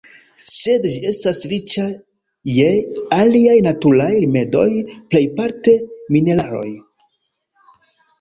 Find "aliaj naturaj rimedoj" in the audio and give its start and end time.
3.17-4.65